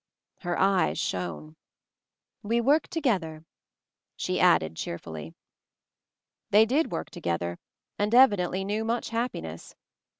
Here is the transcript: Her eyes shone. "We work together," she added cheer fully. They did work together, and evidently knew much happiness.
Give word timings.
Her 0.39 0.57
eyes 0.57 0.97
shone. 0.97 1.55
"We 2.41 2.59
work 2.59 2.87
together," 2.87 3.45
she 4.15 4.39
added 4.39 4.75
cheer 4.75 4.97
fully. 4.97 5.35
They 6.49 6.65
did 6.65 6.91
work 6.91 7.11
together, 7.11 7.59
and 7.99 8.15
evidently 8.15 8.65
knew 8.65 8.83
much 8.83 9.09
happiness. 9.09 9.75